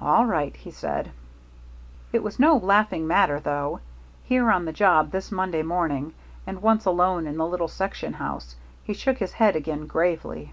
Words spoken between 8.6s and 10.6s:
he shook his head again gravely.